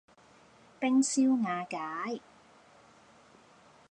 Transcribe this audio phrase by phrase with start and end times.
[0.79, 2.21] 冰消瓦解